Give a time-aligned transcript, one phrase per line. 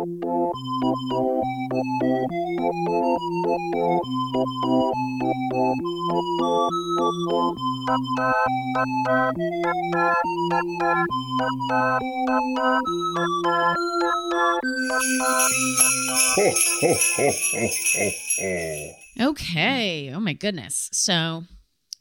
[19.18, 20.12] Okay.
[20.14, 20.90] Oh my goodness.
[20.92, 21.44] So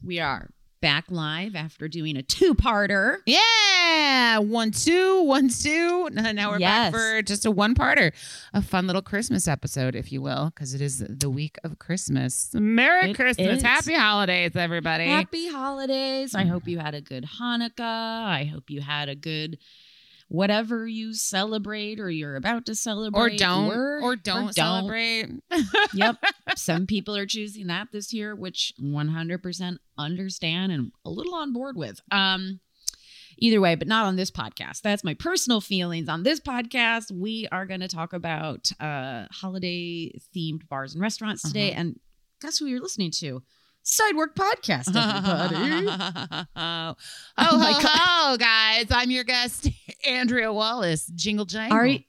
[0.02, 0.50] we are
[0.84, 3.16] back live after doing a two-parter.
[3.24, 6.10] Yeah, one two, one two.
[6.12, 6.92] Now now we're Yes.
[6.92, 8.12] back for just a one-parter,
[8.52, 12.50] a fun little Christmas episode, if you will, because it is the week of Christmas.
[12.52, 13.62] Merry It Christmas, is.
[13.62, 15.06] happy holidays, everybody.
[15.06, 16.34] Happy holidays.
[16.34, 17.80] I hope you had a good Hanukkah.
[17.80, 19.56] I hope you had a good
[20.28, 25.28] whatever you celebrate or you're about to celebrate or don't, or, or don't celebrate.
[25.94, 26.16] yep.
[26.56, 31.76] Some people are choosing that this year, which 100% understand and a little on board
[31.76, 32.00] with.
[32.10, 32.60] Um
[33.36, 34.80] either way, but not on this podcast.
[34.82, 37.10] That's my personal feelings on this podcast.
[37.10, 41.80] We are going to talk about uh holiday themed bars and restaurants today Uh-huh.
[41.80, 42.00] and
[42.40, 43.42] guess who you're listening to?
[43.84, 45.86] Sidework podcast everybody.
[46.56, 46.94] oh,
[47.36, 48.38] Oh my God.
[48.40, 48.86] guys!
[48.90, 49.68] I'm your guest,
[50.06, 51.06] Andrea Wallace.
[51.06, 51.78] Jingle jangle.
[51.78, 52.00] Are you-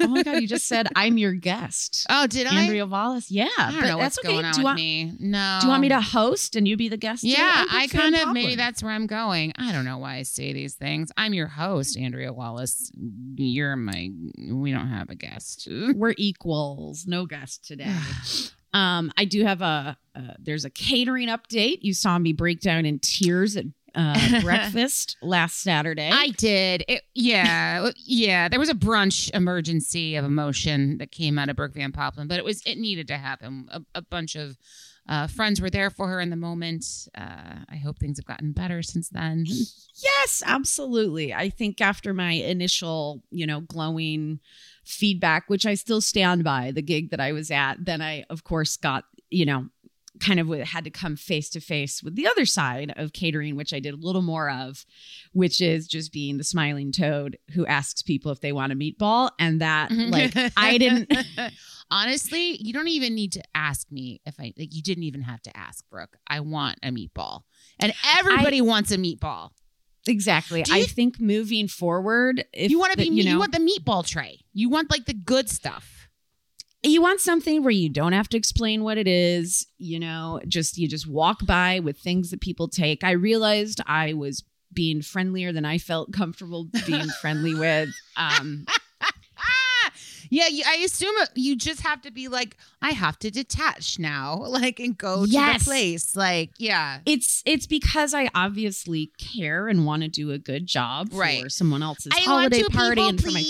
[0.00, 2.06] oh my god, you just said I'm your guest.
[2.10, 2.62] oh, did I?
[2.62, 3.30] Andrea Wallace.
[3.30, 3.48] Yeah.
[3.58, 4.34] I don't but know what's that's okay.
[4.34, 5.12] going on do you with want, me.
[5.18, 5.58] No.
[5.60, 7.24] Do you want me to host and you be the guest?
[7.24, 9.52] Yeah, I kind of maybe that's where I'm going.
[9.56, 11.10] I don't know why I say these things.
[11.16, 12.90] I'm your host, Andrea Wallace.
[13.36, 14.10] You're my.
[14.50, 15.68] We don't have a guest.
[15.94, 17.06] we're equals.
[17.06, 17.94] No guest today.
[18.72, 21.78] um, I do have a uh, there's a catering update.
[21.82, 23.64] You saw me break down in tears at
[23.94, 26.10] uh, breakfast last Saturday.
[26.12, 26.84] I did.
[26.88, 28.48] It, yeah, yeah.
[28.48, 32.38] There was a brunch emergency of emotion that came out of Brooke Van Poppelen, but
[32.38, 33.68] it was it needed to happen.
[33.70, 34.56] A, a bunch of
[35.08, 36.86] uh, friends were there for her in the moment.
[37.16, 39.44] Uh, I hope things have gotten better since then.
[39.46, 41.34] Yes, absolutely.
[41.34, 44.40] I think after my initial, you know, glowing
[44.84, 48.44] feedback, which I still stand by, the gig that I was at, then I, of
[48.44, 49.66] course, got, you know,
[50.20, 53.72] kind of had to come face to face with the other side of catering, which
[53.72, 54.84] I did a little more of,
[55.32, 59.30] which is just being the smiling toad who asks people if they want a meatball.
[59.38, 60.10] And that, mm-hmm.
[60.10, 61.12] like, I didn't.
[61.90, 64.74] Honestly, you don't even need to ask me if I like.
[64.74, 66.16] You didn't even have to ask Brooke.
[66.28, 67.42] I want a meatball,
[67.80, 69.50] and everybody wants a meatball.
[70.06, 70.62] Exactly.
[70.62, 73.58] Do I think moving forward, if you want to be, the- you, you want the
[73.58, 74.40] meatball tray.
[74.52, 75.99] You want like the good stuff.
[76.82, 80.78] You want something where you don't have to explain what it is you know just
[80.78, 85.52] you just walk by with things that people take i realized i was being friendlier
[85.52, 88.64] than i felt comfortable being friendly with um
[89.42, 89.90] Ah,
[90.30, 90.44] yeah.
[90.66, 94.96] I assume you just have to be like, I have to detach now, like, and
[94.96, 96.14] go to the place.
[96.14, 101.10] Like, yeah, it's it's because i obviously care and want to do a good job
[101.10, 103.40] for someone else's I holiday party people and for my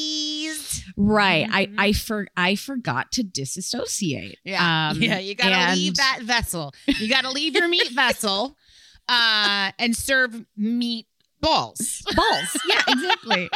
[0.97, 1.75] right i Mhm.
[1.79, 5.19] i for i forgot to disassociate Yeah, Um, yeah.
[5.19, 6.73] You gotta and- leave that vessel.
[6.87, 8.57] You gotta leave your meat vessel,
[9.09, 11.07] uh, and serve meat
[11.41, 12.03] balls.
[12.15, 12.57] balls.
[12.69, 13.49] Yeah, exactly.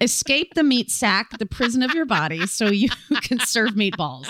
[0.00, 2.88] Escape the meat sack, the prison of your body, so you
[3.22, 4.28] can serve meatballs.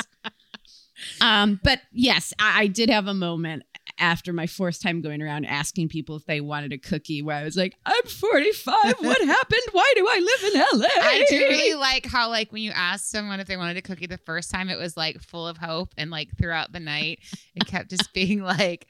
[1.21, 3.63] Um, but yes, I, I did have a moment
[4.01, 7.45] after my fourth time going around asking people if they wanted a cookie where I
[7.45, 8.77] was like, I'm 45.
[9.01, 9.61] What happened?
[9.73, 10.87] Why do I live in LA?
[11.01, 14.07] I do really like how like when you ask someone if they wanted a cookie
[14.07, 17.21] the first time, it was like full of hope, and like throughout the night,
[17.55, 18.87] it kept just being like,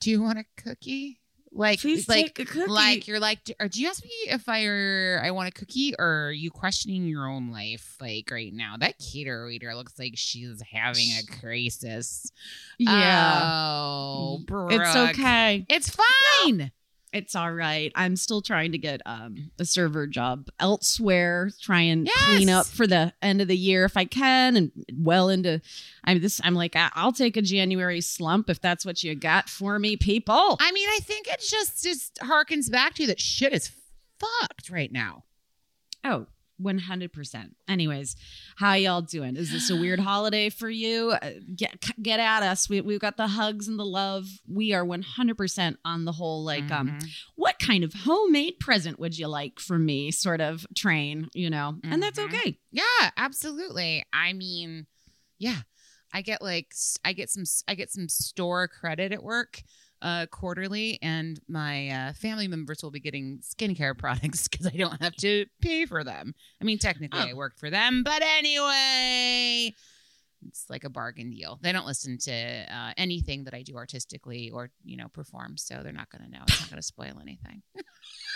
[0.00, 1.20] "Do you want a cookie?"
[1.56, 2.70] Like, Please like, take a cookie.
[2.70, 5.94] like you're like, "Or do you ask me if I are I want a cookie,
[5.96, 10.14] or are you questioning your own life like right now?" That cater waiter looks like
[10.16, 12.30] she's having a crisis.
[12.78, 13.52] yeah.
[13.54, 15.64] Oh, it's okay.
[15.68, 15.94] It's
[16.42, 16.72] fine.
[17.14, 17.92] It's all right.
[17.94, 21.50] I'm still trying to get um, a server job elsewhere.
[21.62, 22.24] Try and Yes!
[22.26, 25.60] clean up for the end of the year if I can, and well into.
[26.04, 26.40] I'm this.
[26.42, 30.56] I'm like I'll take a January slump if that's what you got for me, people.
[30.60, 33.70] I mean, I think it just just harkens back to that shit is
[34.18, 35.22] fucked right now.
[36.02, 36.26] Oh,
[36.60, 37.50] 100%.
[37.68, 38.16] Anyways,
[38.56, 39.36] how y'all doing?
[39.36, 41.10] Is this a weird holiday for you?
[41.20, 42.68] Uh, Get get at us.
[42.68, 44.26] We we've got the hugs and the love.
[44.48, 47.10] We are 100% on the whole like um Mhm.
[47.36, 51.78] what kind of homemade present would you like from me sort of train, you know.
[51.82, 52.24] And that's Mhm.
[52.26, 52.58] okay.
[52.70, 54.04] Yeah, absolutely.
[54.12, 54.86] I mean,
[55.38, 55.62] yeah,
[56.12, 56.72] I get like
[57.04, 59.62] I get some I get some store credit at work
[60.04, 65.02] uh quarterly and my uh, family members will be getting skincare products because I don't
[65.02, 66.34] have to pay for them.
[66.60, 67.36] I mean, technically I Oh.
[67.36, 69.74] work for them, but anyway,
[70.46, 71.58] it's like a bargain deal.
[71.62, 75.80] They don't listen to uh, anything that I do artistically or you know perform, so
[75.82, 76.44] they're not going to know.
[76.46, 77.62] It's not going to spoil anything.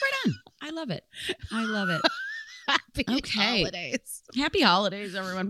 [0.01, 0.39] Right on.
[0.63, 1.05] I love it.
[1.53, 2.03] I love it.
[2.69, 3.59] Happy Okay.
[3.63, 4.23] holidays.
[4.37, 5.49] Happy holidays, everyone.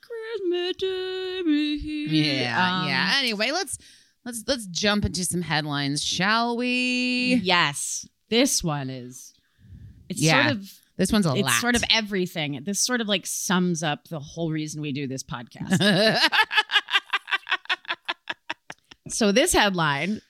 [0.00, 1.46] Christmas time.
[1.46, 3.12] Yeah, Um, yeah.
[3.18, 3.78] Anyway, let's
[4.30, 7.40] let's let's jump into some headlines, shall we?
[7.42, 8.06] Yes.
[8.28, 9.34] This one is
[10.08, 10.44] it's Yeah.
[10.44, 11.60] sort of This one's a it's lot.
[11.60, 12.60] sort of everything.
[12.64, 15.78] This sort of like sums up the whole reason we do this podcast.
[19.08, 20.20] so this headline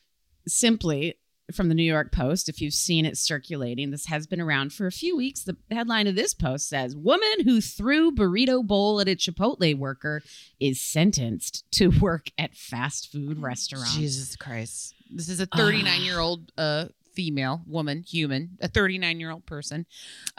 [0.49, 1.17] simply
[1.55, 4.87] from the New York Post, if you've seen it circulating, this has been around for
[4.87, 5.43] a few weeks.
[5.43, 10.23] The headline of this post says Woman who threw burrito bowl at a Chipotle worker
[10.59, 13.89] is sentenced to work at fast food restaurant.
[13.89, 14.95] Jesus Christ.
[15.11, 19.85] This is a 39 year old uh female woman, human, a 39 year old person,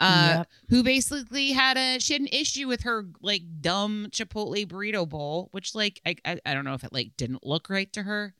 [0.00, 0.48] uh, Yep.
[0.70, 5.48] who basically had a she had an issue with her like dumb Chipotle burrito bowl,
[5.52, 8.34] which like I, I I don't know if it like didn't look right to her.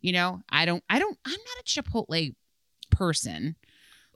[0.00, 2.34] You know, I don't I don't I'm not a Chipotle
[2.90, 3.56] person.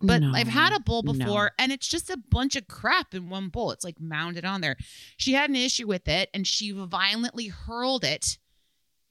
[0.02, 0.32] But No.
[0.34, 1.12] I've had a bowl No.
[1.12, 3.70] before and it's just a bunch of crap in one bowl.
[3.70, 4.76] It's like mounded on there.
[5.18, 8.38] She had an issue with it and she violently hurled it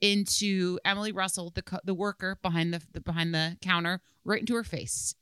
[0.01, 4.55] into Emily Russell, the co- the worker behind the, the behind the counter, right into
[4.55, 5.13] her face,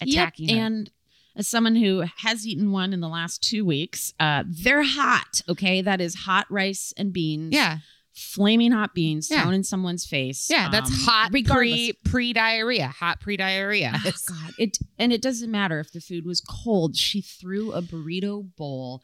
[0.00, 0.58] attacking yep.
[0.58, 0.64] her.
[0.64, 0.90] And
[1.34, 5.42] as someone who has eaten one in the last two weeks, uh, they're hot.
[5.48, 7.54] Okay, that is hot rice and beans.
[7.54, 7.78] yeah,
[8.16, 9.42] flaming hot beans Yeah.
[9.42, 10.48] thrown in someone's face.
[10.50, 13.92] yeah, that's um, hot pre pre diarrhea, hot pre diarrhea.
[13.94, 16.96] Oh, God, it and it doesn't matter if the food was cold.
[16.96, 19.02] She threw a burrito bowl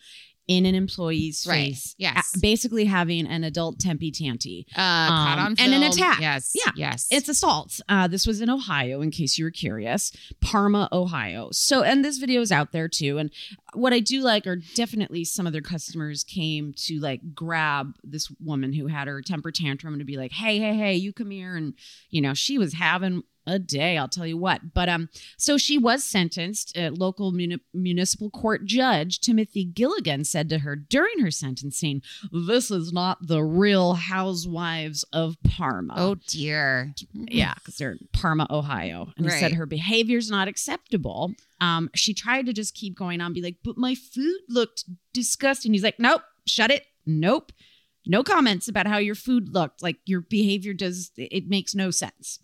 [0.49, 1.71] in an employee's Right.
[1.73, 1.95] face.
[1.99, 2.33] Yes.
[2.41, 4.67] basically having an adult tempy tanty.
[4.77, 6.21] uh, Um, on and an attack.
[6.21, 6.73] Yes, Yeah.
[6.77, 7.81] yes, It's assault.
[7.89, 10.11] Uh, this was in Ohio, in case you were curious,
[10.41, 11.51] Parma, Ohio.
[11.53, 13.19] So, and this video is out there too.
[13.19, 13.31] And
[13.75, 18.31] what I do like are definitely some of their customers came to like grab this
[18.41, 21.31] woman who had her temper tantrum and to be like, "Hey, hey, hey, you come
[21.31, 21.75] here!" And
[22.11, 23.99] you know, she was having a day.
[23.99, 24.73] I'll tell you what.
[24.75, 26.77] But um, so she was sentenced.
[26.77, 32.71] A local muni- municipal court judge Timothy Gilligan said to her during her sentencing, "This
[32.71, 39.13] is not the Real Housewives of Parma." oh dear, Yeah, because they're in Parma, Ohio.
[39.17, 39.55] And he said Right.
[39.55, 41.35] her behavior's not acceptable.
[41.61, 45.73] Um, she tried to just keep going on, be like, but my food looked disgusting.
[45.73, 46.87] He's like, nope, shut it.
[47.07, 47.53] Nope.
[48.05, 49.83] No comments about how your food looked.
[49.83, 52.41] Like your behavior does, it makes no sense.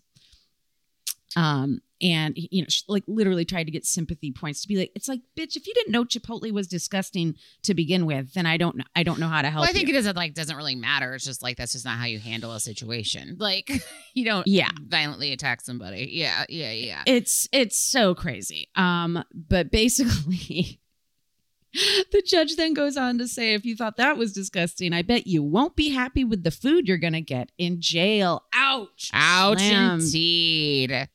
[1.35, 5.09] Um, and you know, like literally tried to get sympathy points to be like, it's
[5.09, 8.77] like, bitch, if you didn't know Chipotle was disgusting to begin with, then I don't
[8.77, 8.85] know.
[8.95, 9.61] I don't know how to help.
[9.63, 9.93] Well, I think you.
[9.93, 11.13] it doesn't like doesn't really matter.
[11.13, 13.35] It's just like that's just not how you handle a situation.
[13.39, 13.69] Like
[14.13, 14.69] you don't Yeah.
[14.87, 16.09] violently attack somebody.
[16.11, 17.03] Yeah, yeah, yeah.
[17.05, 20.79] it's it's so crazy um but basically
[21.73, 25.27] the judge then goes on to say if you thought that was disgusting i bet
[25.27, 29.99] you won't be happy with the food you're gonna get in jail ouch Ouch Slam.
[29.99, 31.09] indeed.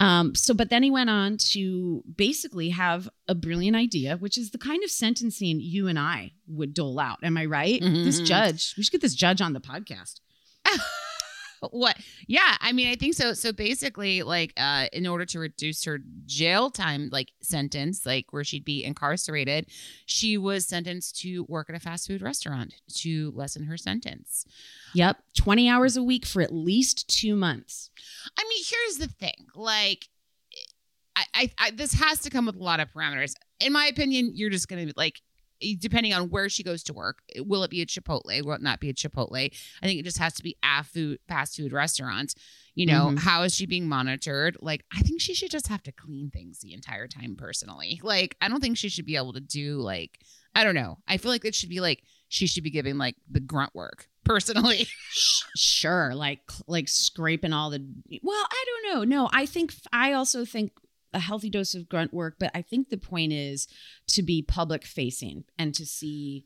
[0.00, 4.50] Um so but then he went on to basically have a brilliant idea which is
[4.50, 7.18] the kind of sentencing you and i would dole out.
[7.22, 7.80] Am i right?
[7.80, 8.26] This Mhm.
[8.26, 10.20] judge we should get this judge on the podcast
[11.70, 11.96] What?
[12.26, 13.32] Yeah, I mean, I think so.
[13.32, 18.44] So basically, like, uh, in order to reduce her jail time, like sentence, like where
[18.44, 19.66] she'd be incarcerated,
[20.06, 24.44] she was sentenced to work at a fast food restaurant to lessen her sentence.
[24.94, 27.90] yep 20 hours a week for at least two months
[28.38, 29.46] I mean, here's the thing.
[29.54, 30.08] Like,
[31.16, 33.34] I, I, I this has to come with a lot of parameters.
[33.60, 35.20] In my opinion, you're just gonna be like,
[35.78, 38.42] depending on where she goes to work, will it be a Chipotle?
[38.44, 39.50] Will it not be a Chipotle?
[39.82, 42.34] I think it just has to be a food fast food restaurant.
[42.74, 43.18] You know, Mhm.
[43.20, 44.56] how is she being monitored?
[44.60, 47.36] Like, I think she should just have to clean things the entire time.
[47.36, 50.18] Personally, like, I don't think she should be able to do like,
[50.56, 50.98] I don't know.
[51.06, 54.08] I feel like it should be like she should be giving like the grunt work
[54.24, 54.88] personally.
[55.56, 57.78] Sure like like scraping all the
[58.22, 60.72] well i don't know no i think i also think
[61.14, 63.66] a healthy dose of grunt work but i think the point is
[64.06, 66.44] to be public facing and to see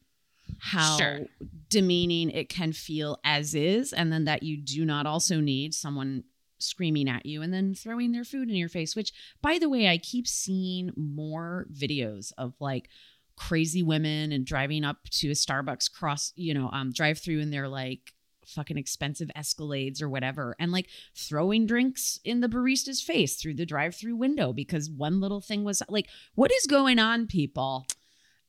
[0.61, 1.27] how Sure.
[1.69, 6.25] demeaning it can feel as is and then that you do not also need someone
[6.59, 9.89] screaming at you and then throwing their food in your face which by the way
[9.89, 12.89] i keep seeing more videos of like
[13.37, 17.53] crazy women and driving up to a starbucks cross you know um drive through and
[17.53, 18.13] they're like
[18.55, 23.67] fucking expensive escalades or whatever and like throwing drinks in the barista's face through the
[23.67, 27.85] drive-through window because one little thing was like what is going on people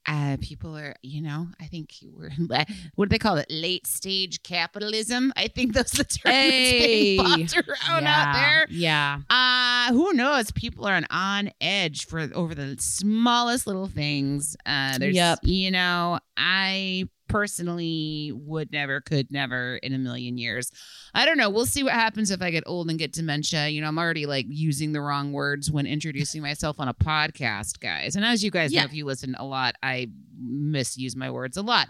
[0.08, 2.30] Uh, people are, you know, I think we're
[2.94, 3.46] what do they call it?
[3.50, 5.30] Late stage capitalism.
[5.36, 7.18] I think those are the that's Hey.
[7.18, 8.66] being around out there.
[8.70, 10.50] yeah Uh, who knows?
[10.52, 14.56] People are on, on edge for over the smallest little things.
[14.64, 15.40] Uh, there's, Yep.
[15.42, 20.70] you know, I personally would never, could never in a million years.
[21.14, 21.50] I don't know.
[21.50, 23.68] We'll see what happens if I get old and get dementia.
[23.68, 27.80] You know, I'm already like using the wrong words when introducing myself on a podcast,
[27.80, 28.16] guys.
[28.16, 28.80] And as you guys Yeah.
[28.80, 30.08] know, if you listen a lot, I
[30.38, 31.88] misuse my words a lot.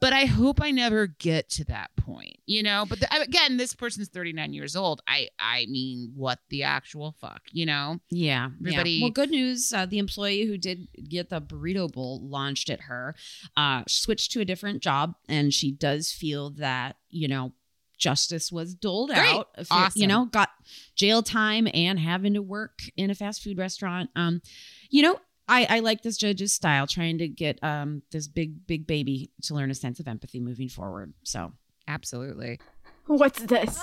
[0.00, 2.86] But I hope I never get to that point, you know.
[2.88, 5.02] But the, again, this person's 39 years old.
[5.06, 7.98] I, I mean, what the actual fuck, you know?
[8.10, 9.04] Yeah, Everybody- yeah.
[9.04, 9.72] Well, good news.
[9.74, 13.14] Uh, the employee who did get the burrito bowl launched at her
[13.58, 17.52] uh, switched to a different job, and she does feel that you know
[17.98, 19.18] justice was doled Great.
[19.34, 19.48] out.
[19.70, 20.00] Awesome.
[20.00, 20.48] You know, got
[20.96, 24.08] jail time and having to work in a fast food restaurant.
[24.16, 24.40] Um,
[24.88, 25.20] you know.
[25.50, 29.54] I, I like this judge's style, trying to get um this big big baby to
[29.54, 31.12] learn a sense of empathy moving forward.
[31.24, 31.52] So
[31.88, 32.60] Absolutely.
[33.06, 33.82] What's this?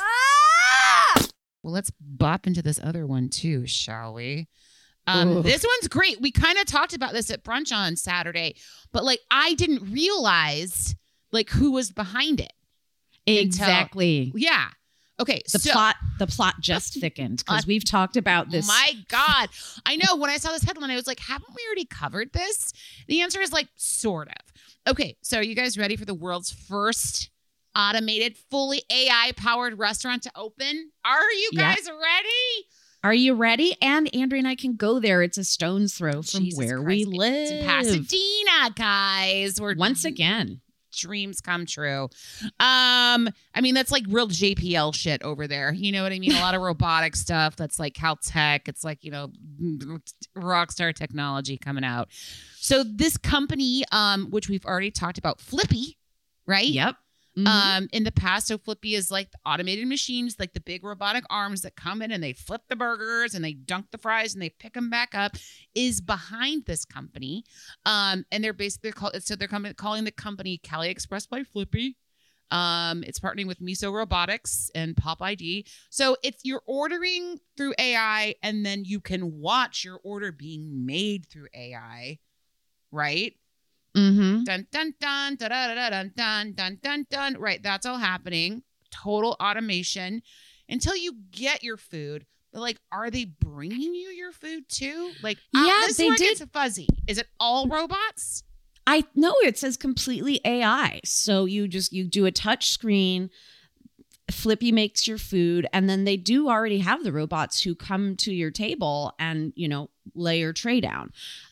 [1.64, 4.48] Well, let's bop into this other one too, shall we?
[5.06, 6.22] Um, this one's great.
[6.22, 8.56] We kind of talked about this at brunch on Saturday,
[8.94, 10.96] but like I didn't realize
[11.32, 12.54] like who was behind it.
[13.26, 14.70] Until- exactly Yeah.
[15.20, 15.42] Okay.
[15.52, 18.68] the so, plot the plot just thickened because we've talked about this.
[18.70, 19.50] Oh my God.
[19.86, 22.72] I know when I saw this headline, I was like, haven't we already covered this?
[23.08, 24.92] The answer is like, sort of.
[24.92, 25.18] Okay.
[25.22, 27.32] So, are you guys ready for the world's first
[27.76, 30.92] automated, fully AI powered restaurant to open?
[31.04, 32.68] Are you guys ready?
[33.04, 33.76] Are you ready?
[33.82, 35.22] And Andrea and I can go there.
[35.22, 36.88] It's a stone's throw from Jesus where Christ.
[36.88, 37.34] we live.
[37.34, 39.62] It's in Pasadena, guys.
[39.62, 40.62] We're Once again.
[40.98, 42.10] Dreams come true.
[42.60, 45.74] Um, I mean, that's like real JPL shit over there.
[45.74, 46.34] You know what I mean?
[46.34, 48.68] A lot of robotic stuff that's like Caltech.
[48.68, 49.32] It's like, you know,
[50.36, 52.10] rockstar technology coming out.
[52.60, 55.98] So this company, um, which we've already talked about, Flippy,
[56.46, 56.68] right?
[56.68, 56.96] Yep.
[57.38, 57.48] Mhm.
[57.48, 61.24] Um, in the past, so Flippy is like the automated machines, like the big robotic
[61.29, 64.41] arms that come in and they flip the burgers and they dunk the fries and
[64.41, 65.36] they pick them back up,
[65.75, 67.44] is behind this company.
[67.86, 71.96] Um, and they're basically called so they're coming calling the company Cali Express by Flippy.
[72.50, 75.65] Um, it's partnering with Miso Robotics and Pop ID.
[75.89, 81.25] So it's you're ordering through AI and then you can watch your order being made
[81.27, 82.20] through AI,
[82.91, 83.34] right?
[83.98, 84.46] Mhm.
[84.46, 87.38] dun dun dun da da da dun dun dun dun dun.
[87.38, 88.63] Right, that's all happening.
[88.92, 90.22] Total automation
[90.70, 92.25] until you get your food.
[92.54, 95.12] But like, are they bringing you your food too?
[95.22, 96.88] Like, uh, Yeah, this they did- gets fuzzy.
[97.08, 98.44] Is it all robots?
[98.86, 101.01] I know it says completely AI.
[101.04, 103.30] So you just you do a touch screen.
[104.32, 108.34] Flippy makes your food, and then they do already have the robots who come to
[108.34, 111.12] your table and you know lay your tray down.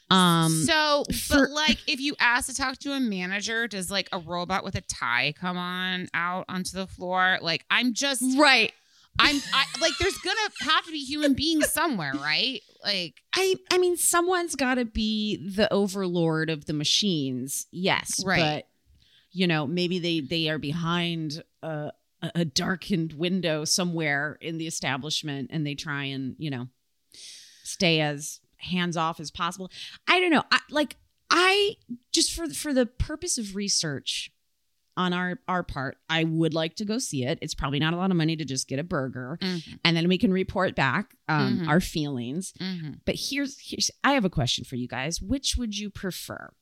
[0.10, 4.08] Um, so, for- but like, if you ask to talk to a manager, does like
[4.12, 7.40] a robot with a tie come on out onto the floor?
[7.42, 8.72] Like, I'm just, right.
[9.18, 12.62] I'm I, like, there's gonna have to be human beings somewhere, right?
[12.84, 17.66] Like, I I mean, someone's got to be the overlord of the machines.
[17.72, 18.40] Yes, Right.
[18.40, 18.68] But
[19.32, 25.50] you know, maybe they they are behind a- a darkened window somewhere in the establishment,
[25.52, 26.68] and they try and you know
[27.64, 29.70] stay as hands off as possible.
[30.08, 30.44] I don't know.
[30.52, 30.96] I, like
[31.30, 31.76] I
[32.12, 34.32] just for for the purpose of research
[34.98, 37.38] on our our part, I would like to go see it.
[37.42, 40.08] It's probably not a lot of money to just get a burger, mhm, and then
[40.08, 41.68] we can report back um, Mhm.
[41.68, 42.54] our feelings.
[42.62, 43.00] mhm.
[43.06, 45.22] But here's here's I have a question for you guys.
[45.22, 46.54] Which would you prefer?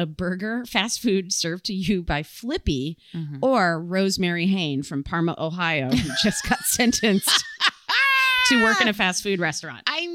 [0.00, 3.38] A burger fast food served to you by Flippy Mhm.
[3.42, 7.44] or Rosemary Hayne from Parma, Ohio, who just got sentenced
[8.48, 9.82] to work in a fast food restaurant?
[9.86, 10.06] I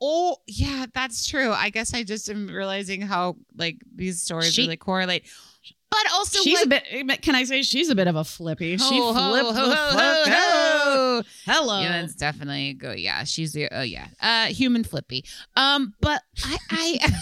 [0.00, 1.50] oh yeah, that's true.
[1.52, 5.26] I guess I just am realizing how like these stories She- really correlate.
[5.88, 7.22] But also, she's like, a bit.
[7.22, 8.76] Can I say she's a bit of a Flippy?
[8.76, 11.22] She Ho, ho, flipped ho, the ho, fuck ho, ho.
[11.46, 11.80] Hello.
[11.80, 12.90] Yeah, that's definitely go.
[12.90, 13.68] Yeah, she's the.
[13.70, 15.24] Oh yeah, uh, human flippy.
[15.54, 16.98] Um, but I, I,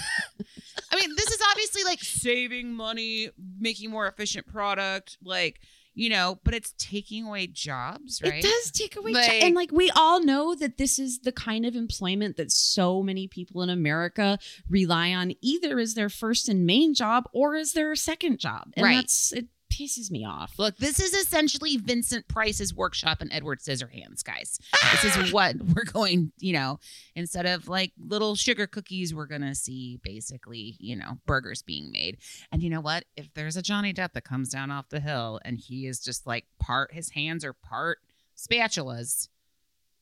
[0.92, 3.28] I mean, this is obviously like saving money,
[3.60, 5.60] making more efficient product, like
[5.94, 8.34] you know, but it's taking away jobs, right?
[8.34, 11.32] It does take away, jo- Like- and like we all know that this is the
[11.32, 16.48] kind of employment that so many people in America rely on, either as their first
[16.48, 18.96] and main job or as their second job, and Right.
[18.96, 20.54] that's it pisses me off.
[20.58, 24.58] Look, this is essentially Vincent Price's workshop and Edward Scissorhands, guys.
[25.02, 26.78] This is what we're going, you know,
[27.16, 31.90] instead of like little sugar cookies, we're going to see basically, you know, burgers being
[31.90, 32.18] made.
[32.52, 33.04] And you know what?
[33.16, 36.26] If there's a Johnny Depp that comes down off the hill and he is just
[36.26, 37.98] like part, his hands are part
[38.36, 39.28] spatulas,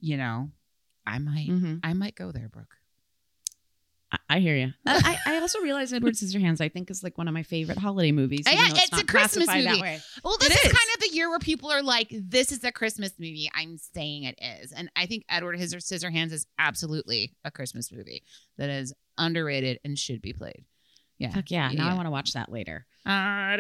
[0.01, 0.51] you know,
[1.07, 1.81] I might, Mhm.
[1.83, 2.77] I might go there, Brooke.
[4.33, 4.73] I, I hear you.
[4.87, 6.61] I, I also realize Edward Scissorhands.
[6.61, 8.45] I think is like one of my favorite holiday movies.
[8.47, 9.63] Yeah, even though it's a Christmas movie.
[9.65, 10.01] That way.
[10.25, 10.73] Well, this It is, is.
[10.73, 14.25] kind of the year where people are like, "This is a Christmas movie." I'm saying
[14.25, 18.23] it is, and I think Edward His Scissorhands is absolutely a Christmas movie
[18.59, 20.65] that is underrated and should be played.
[21.19, 21.71] Yeah, Fuck yeah!
[21.73, 22.87] Now I want to watch that later.
[23.05, 23.57] I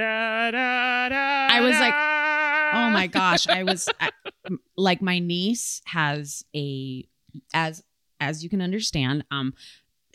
[1.50, 4.10] I was like, Oh my gosh, I was I,
[4.46, 7.06] m- like my niece has a
[7.54, 7.82] as
[8.20, 9.54] as you can understand, um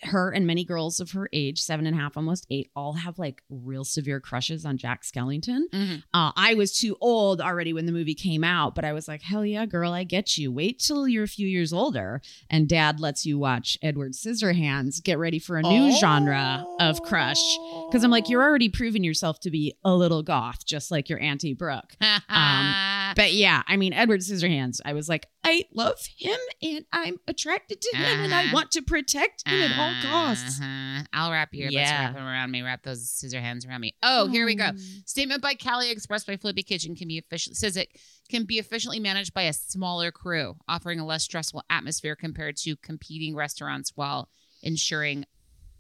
[0.03, 3.17] her and many girls of her age, seven and a half, almost eight, all have
[3.17, 5.61] like real severe crushes on Jack Skellington.
[5.73, 6.03] Mhm.
[6.13, 9.21] Uh, I was too old already when the movie came out, but I was like,
[9.21, 10.51] hell yeah, girl, I get you.
[10.51, 15.01] Wait till you're a few years older and dad lets you watch Edward Scissorhands.
[15.03, 17.41] Get ready for a new genre of crush.
[17.89, 21.19] Because I'm like, you're already proving yourself to be a little goth, just like your
[21.19, 21.95] Auntie Brooke.
[22.29, 22.73] Um,
[23.15, 27.79] But yeah, I mean, Edward Scissorhands, I was like, I love him and I'm attracted
[27.81, 28.53] to him and I Uh-huh.
[28.53, 30.59] want to protect him at all costs.
[30.61, 31.03] Uh-huh.
[31.13, 32.05] I'll wrap your Yeah.
[32.05, 32.61] wrap them around me.
[32.61, 33.95] Wrap those scissor hands around me.
[34.03, 34.71] Oh, here we go.
[34.73, 34.79] Oh.
[35.05, 37.89] Statement by Cali Express by Flippy Kitchen can be officially says it
[38.29, 42.75] can be efficiently managed by a smaller crew, offering a less stressful atmosphere compared to
[42.77, 44.29] competing restaurants while
[44.63, 45.25] ensuring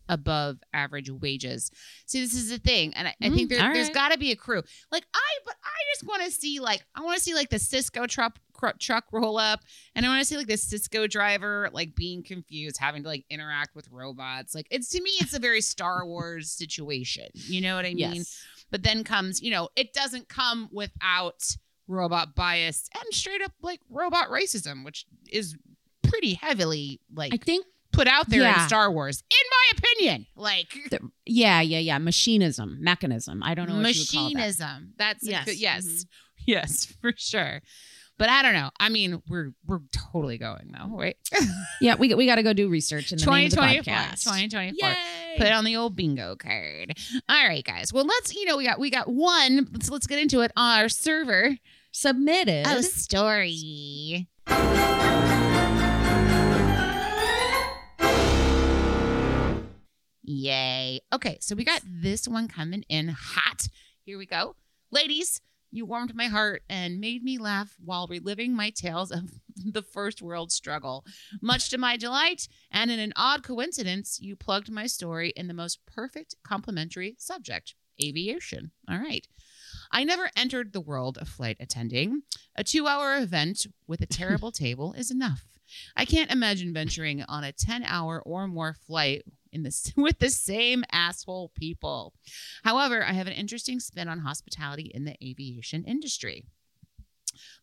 [0.09, 1.71] above average wages.
[2.05, 3.93] See, this is the thing, and I, I think Mm, there, right.
[3.93, 4.61] got to be a crew.
[4.91, 7.57] Like I, but I just want to see like I want to see like the
[7.57, 8.37] Sysco truck
[8.79, 9.61] truck roll up,
[9.95, 13.25] and I want to see like the Sysco driver like being confused, having to like
[13.29, 14.55] interact with robots.
[14.55, 17.27] Like it's to me, it's a very Star Wars situation.
[17.33, 18.15] You know what I mean?
[18.15, 18.43] Yes.
[18.71, 21.41] But then comes, you know, it doesn't come without
[21.87, 25.55] robot bias and straight up like robot racism, which is
[26.03, 28.61] pretty heavily like I think, put out there Yeah.
[28.63, 30.25] in Star Wars, in my opinion.
[30.35, 31.97] Like that- yeah, yeah, yeah.
[31.99, 33.41] Machinism, mechanism.
[33.43, 34.37] I don't know what you would call that.
[34.37, 34.89] machinism.
[34.97, 35.45] That's a Yes.
[35.45, 36.05] good- yes, Mhm.
[36.47, 37.61] yes, for sure.
[38.19, 38.71] But I don't know.
[38.79, 41.15] I mean, we're we're totally going though, right?
[41.79, 43.93] Yeah, we, we got to go do research in the name of the 2024.
[43.93, 44.23] podcast.
[44.23, 44.89] 2024.
[44.89, 44.95] Yay!
[45.37, 46.97] Put it on the old bingo card.
[47.29, 47.93] All right, guys.
[47.93, 49.67] Well, let's you know we got we got one.
[49.71, 51.55] Let's let's get into it on our server.
[51.91, 52.65] Submitted.
[52.67, 54.27] Oh, story.
[60.29, 60.99] Yay.
[61.13, 63.69] Okay, so we got this one coming in hot.
[64.03, 64.57] Here we go.
[64.91, 65.39] Ladies,
[65.71, 70.21] you warmed my heart and made me laugh while reliving my tales of the first
[70.21, 71.05] world struggle.
[71.41, 75.53] Much to my delight, and in an odd coincidence, you plugged my story in the
[75.53, 78.71] most perfect complementary subject aviation.
[78.89, 79.25] All right.
[79.93, 82.23] I never entered the world of flight attending.
[82.57, 85.56] A two hour event with a terrible table is enough.
[85.95, 90.29] I can't imagine venturing on a 10 hour or more flight in this with the
[90.29, 92.13] same asshole people.
[92.63, 96.45] However, I have an interesting spin on hospitality in the aviation industry.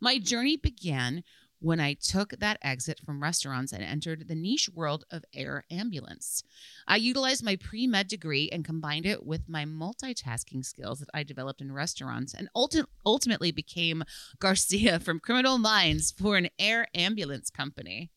[0.01, 1.25] My journey began
[1.65, 6.45] when I took that exit from restaurants and entered the niche world of air ambulance.
[6.87, 11.23] I utilized my pre med degree and combined it with my multitasking skills that I
[11.23, 14.05] developed in restaurants and ulti- ultimately became
[14.41, 18.11] Garcia from Criminal Minds for an air ambulance company.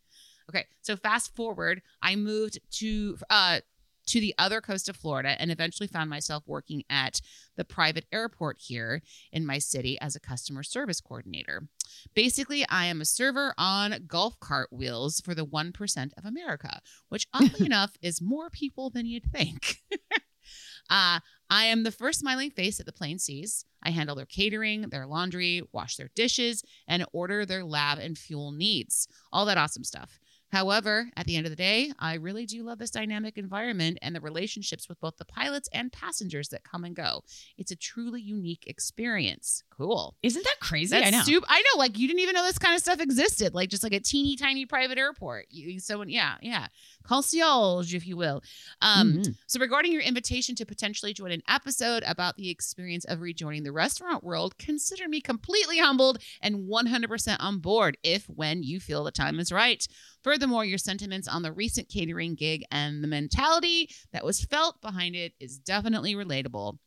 [0.50, 3.62] Okay, so fast forward, I moved to uh,
[4.08, 7.22] to the other coast of Florida and eventually found myself working at
[7.56, 11.68] the private airport here in my city as a customer service coordinator.
[12.14, 17.28] Basically, I am a server on golf cart wheels for the 1% of America, which
[17.34, 19.78] oddly enough is more people than you'd think.
[20.90, 23.66] uh, I am the first smiling face that the plane sees.
[23.84, 28.52] I handle their catering, their laundry, wash their dishes, and order their lab and fuel
[28.52, 29.08] needs.
[29.32, 30.20] All that awesome stuff.
[30.52, 34.16] However, at the end of the day, I really do love this dynamic environment and
[34.16, 37.24] the relationships with both the pilots and passengers that come and go.
[37.58, 39.64] It's a truly unique experience.
[39.70, 40.16] Cool.
[40.24, 40.92] Isn't that crazy?
[40.96, 41.24] That's I know.
[41.24, 43.54] Super, I know, like you didn't even know this kind of stuff existed.
[43.54, 45.48] Like just like a teeny tiny private airport.
[45.50, 46.68] You someone, yeah, yeah.
[47.04, 48.42] concierge, if you will.
[48.82, 49.36] Um, Mhm.
[49.48, 53.72] So, regarding your invitation to potentially join an episode about the experience of rejoining the
[53.72, 59.12] restaurant world, consider me completely humbled and 100% on board if, when you feel the
[59.12, 59.88] time is right.
[60.28, 65.16] Furthermore, your sentiments on the recent catering gig and the mentality that was felt behind
[65.16, 66.80] it is definitely relatable.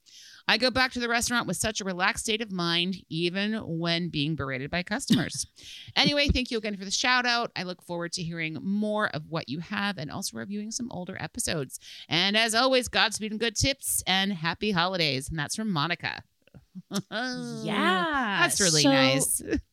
[0.47, 4.11] I go back to the restaurant with such a relaxed state of mind, even when
[4.11, 5.47] being berated by customers.
[5.97, 7.51] anyway, thank you again for the shout out.
[7.57, 11.17] I look forward to hearing more of what you have and also reviewing some older
[11.19, 11.81] episodes.
[12.11, 15.31] And as always, Godspeed and good tips and happy holidays.
[15.31, 16.25] And that's from Monica.
[17.65, 19.43] yeah, That's really So, nice.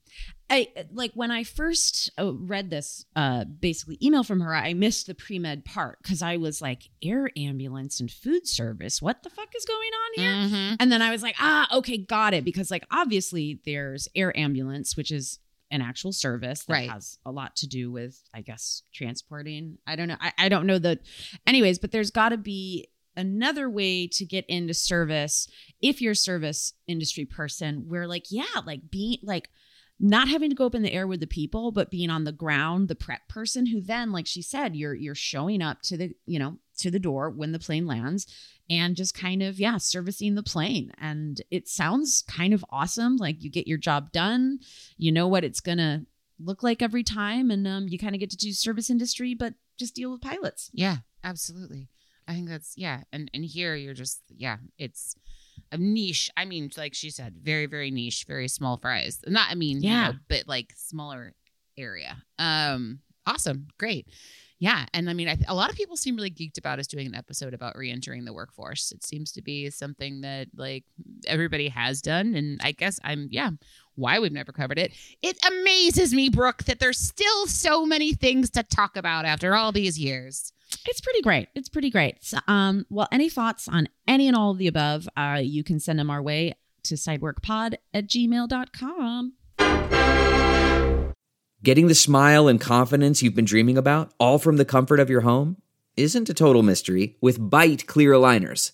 [0.49, 5.07] I like when I first uh, read this uh basically email from her, I missed
[5.07, 9.01] the pre-med part because I was like, air ambulance and food service.
[9.01, 10.31] What the fuck is going on here?
[10.60, 10.77] Mhm.
[10.79, 12.45] And then I was like, ah, okay, got it.
[12.45, 16.89] Because like obviously there's air ambulance, which is an actual service that Right.
[16.89, 19.77] has a lot to do with, I guess, transporting.
[19.86, 20.15] I don't know.
[20.21, 20.99] I, I don't know the
[21.45, 25.47] anyways, but there's gotta be another way to get into service
[25.81, 29.49] if you're a service industry person where like, yeah, like being like
[29.99, 32.31] not having to go up in the air with the people, but being on the
[32.31, 36.15] ground, the prep person who then, like she said, you're you're showing up to the,
[36.25, 38.27] you know, to the door when the plane lands
[38.69, 40.91] and just kind of, yeah, servicing the plane.
[40.99, 43.17] And it sounds kind of awesome.
[43.17, 44.60] Like you get your job done,
[44.97, 46.05] you know what it's gonna
[46.39, 49.55] look like every time, and um, you kind of get to do service industry, but
[49.77, 50.69] just deal with pilots.
[50.73, 51.89] Yeah, absolutely.
[52.27, 55.15] I think that's yeah, and and here you're just yeah, it's
[55.71, 56.30] a niche.
[56.38, 59.19] I mean, like she said, very very niche, very small fries.
[59.27, 60.12] Not I mean, you Yeah.
[60.12, 61.34] know, but like smaller
[61.77, 62.17] area.
[62.39, 64.08] Um, awesome, great.
[64.60, 67.06] Yeah, and I mean, I, a lot of people seem really geeked about us doing
[67.06, 68.91] an episode about re-entering the workforce.
[68.91, 70.84] It seems to be something that like
[71.27, 73.51] everybody has done, and I guess I'm yeah.
[73.97, 74.93] Why we've never covered it?
[75.23, 79.71] It amazes me, Brooke, that there's still so many things to talk about after all
[79.71, 80.53] these years.
[80.86, 81.47] It's pretty great.
[81.55, 82.23] It's pretty great.
[82.23, 85.79] So, um, well, any thoughts on any and all of the above, uh, you can
[85.79, 89.33] send them our way to sideworkpod at gmail.com.
[91.63, 95.21] Getting the smile and confidence you've been dreaming about, all from the comfort of your
[95.21, 95.57] home,
[95.95, 98.73] isn't a total mystery with Byte Clear Aligners.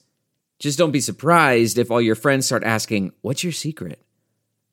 [0.59, 4.02] Just don't be surprised if all your friends start asking, What's your secret?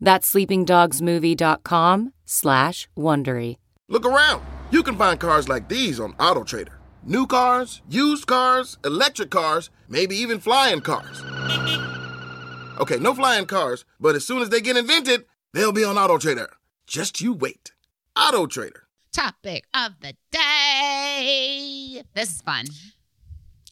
[0.00, 3.56] That's sleepingdogsmovie.com slash Wondery.
[3.88, 4.42] Look around.
[4.70, 6.72] You can find cars like these on AutoTrader.
[7.04, 11.22] New cars, used cars, electric cars, maybe even flying cars.
[12.80, 16.48] Okay, no flying cars, but as soon as they get invented, they'll be on AutoTrader.
[16.86, 17.72] Just you wait.
[18.16, 18.80] AutoTrader.
[19.12, 22.02] Topic of the day.
[22.12, 22.66] This is fun.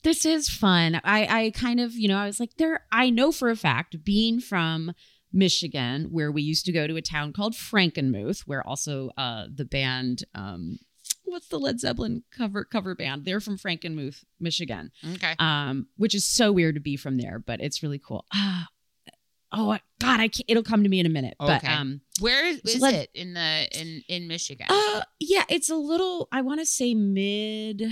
[0.05, 1.01] This is fun.
[1.03, 4.05] I, I kind of, you know, I was like, there, I know for a fact,
[4.05, 4.93] being from
[5.35, 9.65] Michigan, where we used to go to a town called Frankenmuth, where also uh, the
[9.65, 10.79] band, um,
[11.25, 13.25] what's the Led Zeppelin cover cover band?
[13.25, 15.35] They're from Frankenmuth, Michigan, Okay.
[15.41, 18.25] um, which is so weird to be from there, but it's really cool.
[18.33, 18.69] Ah,
[19.53, 21.35] oh God, I can't, it'll come to me in a minute.
[21.41, 21.73] But Okay.
[21.73, 24.67] um, Where is, is let- it in the in in Michigan?
[24.71, 26.29] uh, yeah, it's a little.
[26.31, 27.83] I want to say mid,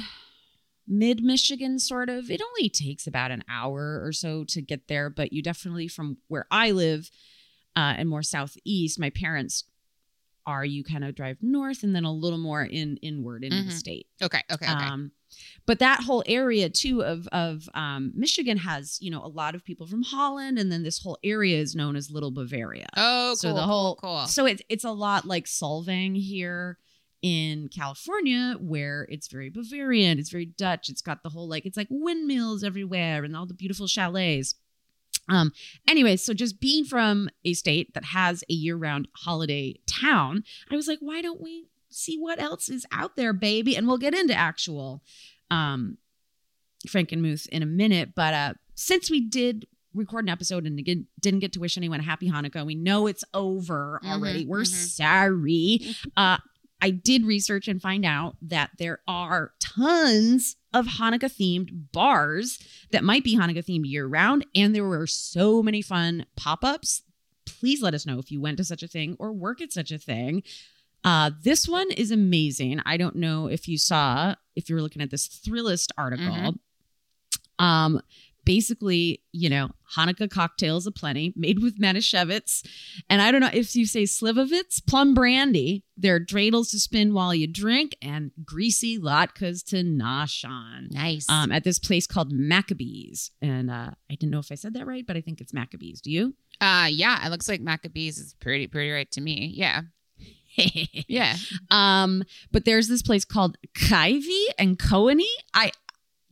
[0.87, 2.31] mid Michigan, sort of.
[2.31, 6.19] It only takes about an hour or so to get there, but you definitely from
[6.29, 7.11] where I live,
[7.77, 8.99] uh, and more southeast.
[8.99, 9.65] My parents
[10.47, 10.65] are.
[10.65, 13.79] You kind of drive north and then a little more in inward into the Mhm.
[13.79, 14.07] state.
[14.21, 14.43] okay.
[14.51, 14.65] Okay.
[14.67, 14.85] Okay.
[14.85, 15.13] Um,
[15.67, 19.65] but that whole area too of of um, Michigan has you know a lot of
[19.65, 23.49] people from Holland, and then this whole area is known as Little Bavaria oh, so
[23.49, 24.19] cool, the whole cool.
[24.19, 24.27] cool.
[24.27, 26.77] so it's it's a lot like solvang here
[27.23, 31.77] in california where it's very bavarian it's very dutch it's got the whole like it's
[31.77, 34.57] like windmills everywhere and all the beautiful chalets
[35.29, 35.53] um
[35.89, 40.89] anyway so just being from a state that has a year-round holiday town i was
[40.89, 44.35] like why don't we see what else is out there baby and we'll get into
[44.35, 45.03] actual
[45.51, 45.97] um
[46.89, 51.39] Frankenmuth in a minute, but uh, since we did record an episode and again didn't
[51.39, 54.45] get to wish anyone a happy Hanukkah, we know it's over Mhm, already.
[54.47, 54.67] We're mhm.
[54.67, 55.81] sorry.
[56.17, 56.39] Uh,
[56.83, 62.59] I did research and find out that there are tons of Hanukkah themed bars
[62.91, 67.03] that might be Hanukkah themed year round, and there were so many fun pop ups.
[67.47, 69.93] Please let us know if you went to such a thing or work at such
[69.93, 70.43] a thing.
[71.05, 72.81] Uh, this one is amazing.
[72.85, 76.27] I don't know if you saw, if you were looking at this Thrillist article.
[76.27, 76.59] Mhm.
[77.59, 78.01] Um,
[78.45, 82.67] basically, you know, Hanukkah cocktails aplenty made with Manischewitz.
[83.09, 85.85] And I don't know if you say Slivovitz, plum brandy.
[85.97, 90.89] There are dreidels to spin while you drink and greasy latkes to nosh on.
[90.91, 91.29] Nice.
[91.29, 93.31] Um, at this place called Maccabees.
[93.41, 96.01] And uh, I didn't know if I said that right, but I think it's Maccabees.
[96.01, 96.35] Do you?
[96.61, 99.53] uh, yeah, it looks like Maccabees is pretty, pretty right to me.
[99.55, 99.83] Yeah.
[101.09, 101.37] Yeah.
[101.71, 103.57] Um, but there's this place called
[103.91, 105.29] Ivy and Coney.
[105.55, 105.73] I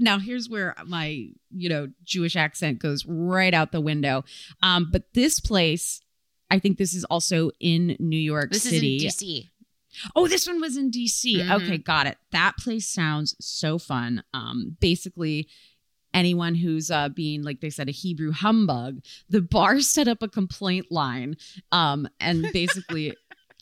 [0.01, 4.25] now here's where my you know Jewish accent goes right out the window.
[4.63, 6.01] Um, but this place,
[6.51, 8.97] I think this is also in New York This City.
[8.97, 9.49] is in DC.
[10.15, 11.37] Oh, this one was in DC.
[11.37, 11.51] Mhm.
[11.63, 12.17] Okay, got it.
[12.33, 14.23] That place sounds so fun.
[14.33, 15.49] Um, basically,
[16.15, 20.29] anyone who's uh being like they said a Hebrew humbug, the bar set up a
[20.29, 21.37] complaint line.
[21.73, 23.15] Um, and basically.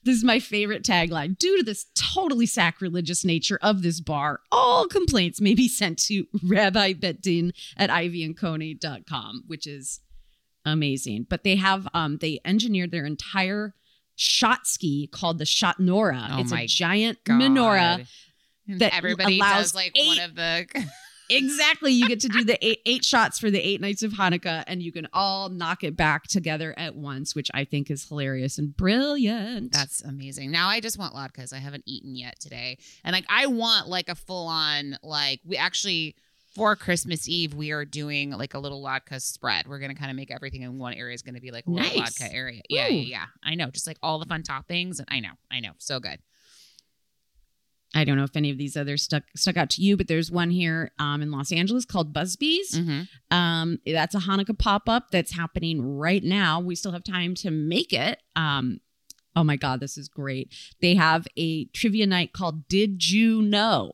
[0.09, 1.37] This is my favorite tagline.
[1.37, 6.25] Due to this totally sacrilegious nature of this bar, all complaints may be sent to
[6.43, 10.01] Rabbi Betdin at ivyandconey.com, which is
[10.65, 11.27] amazing.
[11.29, 13.75] But they have um they engineered their entire
[14.17, 16.29] shot ski called the shot Nora.
[16.31, 18.09] Oh it's a giant menorah.
[18.67, 20.87] And that everybody allows does like eight- one of the
[21.31, 21.93] Exactly.
[21.93, 24.83] You get to do the eight, eight shots for the eight nights of Hanukkah, and
[24.83, 28.77] you can all knock it back together at once, which I think is hilarious and
[28.77, 29.73] brilliant.
[29.73, 30.51] That's amazing.
[30.51, 31.53] Now I just want latkes.
[31.53, 35.57] I haven't eaten yet today, and like I want like a full on like we
[35.57, 36.17] actually
[36.55, 39.67] for Christmas Eve we are doing like a little latke spread.
[39.69, 41.97] We're gonna kind of make everything in one area is gonna be like a little
[42.01, 42.19] Nice.
[42.19, 42.63] latke area.
[42.69, 42.95] Yeah, Ooh.
[42.95, 43.25] yeah, yeah.
[43.45, 46.19] I know, just like all the fun toppings, and I know, I know, so good.
[47.95, 50.31] I don't know if any of these others stuck stuck out to you, but there's
[50.31, 52.73] one here um, in Los Angeles called Busby's.
[52.73, 53.37] Mm-hmm.
[53.37, 56.61] Um, that's a Hanukkah pop up that's happening right now.
[56.61, 58.21] We still have time to make it.
[58.37, 58.81] Um,
[59.35, 60.53] oh my God, this is great.
[60.81, 63.93] They have a trivia night called Did You Know?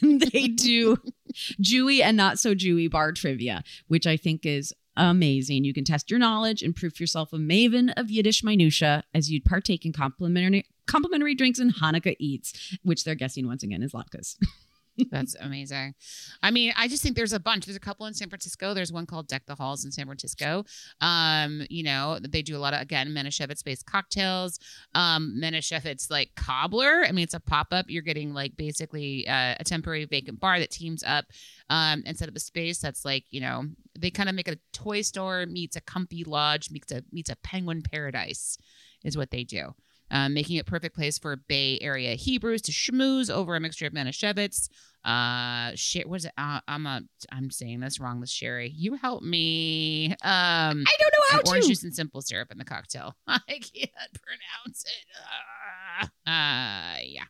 [0.00, 0.96] and they do
[1.62, 5.64] Jewy and not so Jewy bar trivia, which I think is amazing.
[5.64, 9.44] You can test your knowledge and prove yourself a maven of Yiddish minutia as you'd
[9.44, 14.36] partake in complimentary complimentary drinks and Hanukkah eats, which they're guessing once again is latkes.
[15.10, 15.94] That's amazing.
[16.42, 17.66] I mean, I just think there's a bunch.
[17.66, 18.74] There's a couple in San Francisco.
[18.74, 20.64] There's one called Deck the Halls in San Francisco.
[21.00, 24.58] Um, you know, they do a lot of again Manischewitz based cocktails.
[24.94, 27.04] Um, Manischewitz like cobbler.
[27.06, 27.86] I mean, it's a pop up.
[27.88, 31.26] You're getting like basically uh, a temporary vacant bar that teams up
[31.70, 33.64] um, and set up a space that's like you know
[33.98, 37.36] they kind of make a toy store meets a comfy lodge meets a meets a
[37.36, 38.58] penguin paradise
[39.04, 39.74] is what they do
[40.12, 43.94] um, making it perfect place for Bay Area Hebrews to schmooze over a mixture of
[43.94, 44.68] Manischewitz.
[45.04, 46.32] Uh, shit, what is it?
[46.38, 47.00] Uh, I'm a,
[47.32, 48.70] I'm saying this wrong This Sherry.
[48.76, 50.10] You help me.
[50.10, 51.68] Um, I don't know how and orange to.
[51.70, 53.16] juice and simple syrup in the cocktail.
[53.26, 53.90] I can't
[54.22, 55.06] pronounce it.
[55.98, 57.24] Uh, uh yeah.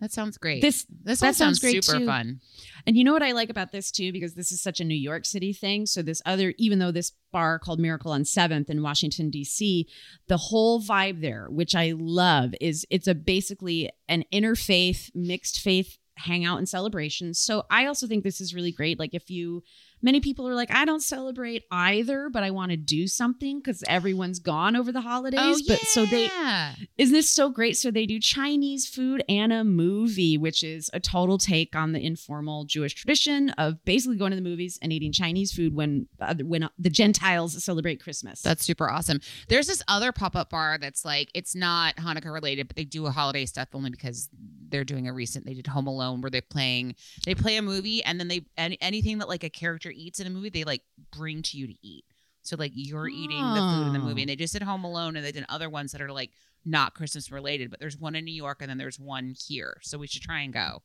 [0.00, 0.60] That sounds great.
[0.60, 2.06] This this that sounds, sounds great, super too.
[2.06, 2.40] fun.
[2.86, 4.94] And you know what I like about this too, because this is such a New
[4.94, 5.86] York City thing.
[5.86, 9.88] So this other, even though this bar called Miracle on Seventh in Washington D.C.,
[10.28, 15.98] the whole vibe there, which I love, is it's a basically an interfaith, mixed faith
[16.18, 17.34] hangout and celebration.
[17.34, 18.98] So I also think this is really great.
[18.98, 19.62] Like if you,
[20.06, 23.82] many people are like, I don't celebrate either, but I want to do something because
[23.88, 25.40] everyone's gone over the holidays.
[25.42, 26.76] Oh, But so they yeah.
[26.96, 27.76] isn't this so great?
[27.76, 32.00] So they do Chinese food and a movie, which is a total take on the
[32.00, 36.36] informal Jewish tradition of basically going to the movies and eating Chinese food when uh,
[36.44, 38.42] when the Gentiles celebrate Christmas.
[38.42, 39.20] That's super awesome.
[39.48, 43.06] There's this other pop up bar that's like it's not Hanukkah related, but they do
[43.06, 44.28] a holiday stuff only because
[44.68, 45.46] they're doing a recent.
[45.46, 48.78] They did Home Alone where they playing they play a movie and then they any,
[48.80, 51.74] anything that like a character eats in a movie they like bring to you to
[51.82, 52.04] eat.
[52.42, 54.22] So like you're eating the food in the movie, Oh.
[54.22, 56.30] and they just did Home Alone, and they did other ones that are like
[56.64, 57.70] not Christmas related.
[57.70, 60.40] But there's one in New York, and then there's one here, so we should try
[60.42, 60.82] and go.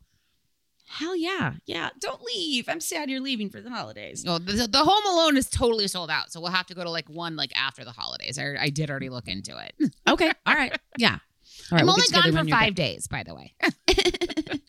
[0.87, 1.89] Hell yeah, yeah.
[1.99, 2.67] Don't leave.
[2.67, 4.25] I'm sad you're leaving for the holidays.
[4.27, 6.89] Oh, the, the Home Alone is totally sold out, so we'll have to go to
[6.89, 8.37] like one like after the holidays.
[8.39, 9.91] I, I did already look into it.
[10.07, 11.19] Okay, all right, yeah.
[11.71, 13.53] All right, I'm we'll only gone for five days, by the way.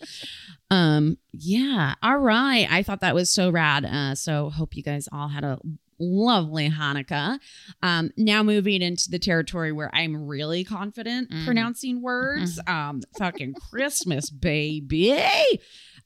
[0.70, 1.96] Um, yeah.
[2.02, 2.66] All right.
[2.70, 3.84] I thought that was so rad.
[3.84, 5.58] Uh, so hope you guys all had a
[6.00, 7.38] lovely Hanukkah.
[7.82, 11.44] Um, now moving into the territory where I'm really confident Mhm.
[11.44, 12.58] pronouncing words.
[12.66, 15.20] Um, fucking Christmas, baby.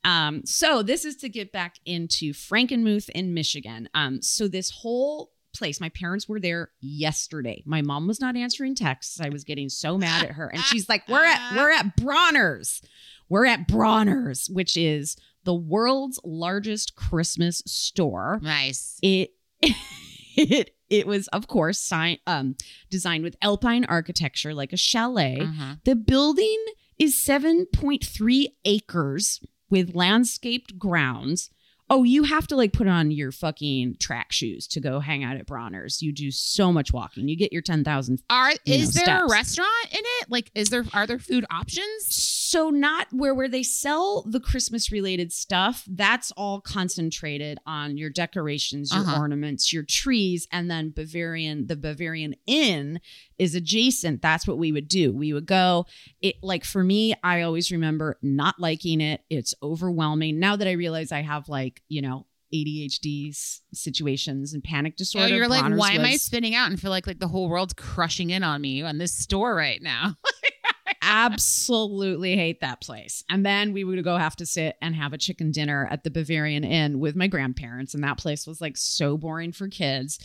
[0.03, 3.89] Um, so this is to get back into Frankenmuth in Michigan.
[3.95, 7.63] Um, so this whole place, my parents were there yesterday.
[7.67, 9.21] My mom was not answering texts.
[9.21, 10.49] I was getting so mad at her.
[10.49, 12.83] And she's like, We're at we're at Bronner's.
[13.29, 18.39] We're at Bronner's, which is the world's largest Christmas store.
[18.43, 18.99] Nice.
[19.03, 22.57] It it it was, of course, sign, um,
[22.91, 25.39] designed with alpine architecture, like a chalet.
[25.41, 25.75] Uh-huh.
[25.85, 26.65] The building
[26.99, 31.51] is 7.3 acres with landscaped grounds.
[31.89, 35.37] Oh, you have to like put on your fucking track shoes to go hang out
[35.37, 36.03] at Bronner's.
[36.03, 37.29] You do so much walking.
[37.29, 38.23] You get your 10,000.
[38.29, 40.31] Are is know, there a restaurant in it?
[40.31, 42.07] Like, is there are there food options?
[42.09, 45.85] So not where where they sell the Christmas related stuff.
[45.89, 49.19] That's all concentrated on your decorations, your Uh-huh.
[49.21, 51.67] ornaments, your trees, and then Bavarian.
[51.67, 53.01] The Bavarian Inn
[53.39, 54.23] is adjacent.
[54.23, 55.13] That's what we would do.
[55.13, 55.87] We would go.
[56.21, 59.23] It like for me, I always remember not liking it.
[59.31, 60.39] It's overwhelming.
[60.39, 63.37] Now that I realize I have like you know ADHD
[63.75, 65.35] situations and panic So disorder.
[65.35, 67.49] Oh, you're like, Bronner's why am I spinning out and feel like like the whole
[67.49, 70.15] world's crushing in on me on this store right now?
[71.03, 73.25] absolutely hate that place.
[73.29, 76.11] And then we would go have to sit and have a chicken dinner at the
[76.11, 77.95] Bavarian Inn with my grandparents.
[77.95, 80.19] And that place was like so boring for kids.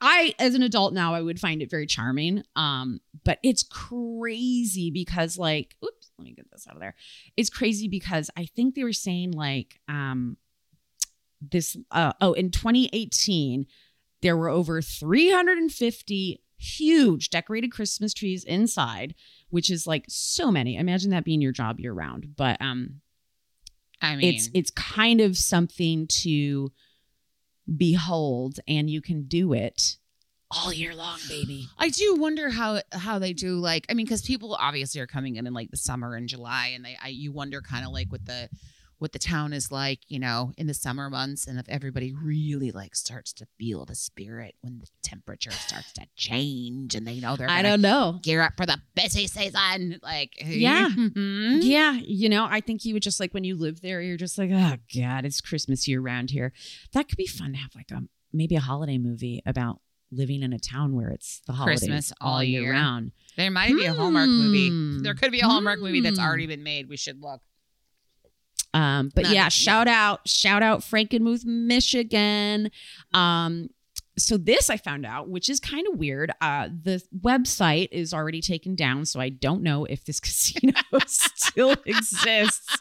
[0.00, 2.42] I, as an adult now, I would find it very charming.
[2.56, 6.94] Um, but it's crazy because like, oops, let me get this out of there.
[7.36, 10.36] It's crazy because I think they were saying like, um,
[11.40, 13.66] this, uh, oh, in 2018,
[14.22, 19.14] there were over 350 huge decorated Christmas trees inside
[19.50, 20.76] which is like so many.
[20.76, 22.36] Imagine that being your job year round.
[22.36, 23.00] But um
[24.00, 26.72] I mean, it's it's kind of something to
[27.76, 29.96] behold and you can do it
[30.50, 31.68] all year long, baby.
[31.78, 35.36] I do wonder how how they do like I mean because people obviously are coming
[35.36, 38.10] in in like the summer and July and they I you wonder kind of like
[38.10, 38.48] with the
[38.98, 42.70] what the town is like you know in the summer months and if everybody really
[42.70, 47.36] like starts to feel the spirit when the temperature starts to change and they know
[47.36, 48.18] they're I don't know.
[48.22, 50.88] gear up for the busy season like Yeah.
[50.90, 51.60] mhm.
[51.62, 54.36] Yeah, you know, I think you would just like when you live there, you're just
[54.38, 56.52] like, oh god, it's Christmas year round here.
[56.92, 59.80] That could be fun to have like a maybe a holiday movie about
[60.10, 62.72] living in a town where it's the holidays Christmas all year year.
[62.72, 63.12] round.
[63.36, 64.98] there might be a Hallmark movie Hmm.
[65.02, 66.24] there could be a Hallmark movie that's Hmm.
[66.24, 67.40] already been made we should look
[68.74, 72.70] Um, but Not- yeah, shout out, shout out Frankenmuth, Michigan.
[73.14, 73.68] Um,
[74.18, 76.32] so this I found out, which is kind of weird.
[76.40, 80.72] Uh, the website is already taken down, so I don't know if this casino
[81.06, 82.76] still exists.